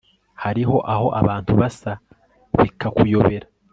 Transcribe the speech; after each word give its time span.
hariho 0.43 0.75
aho 0.93 1.07
abantu 1.21 1.51
basa 1.61 1.91
bika 2.57 2.87
kuyobera 2.97 3.47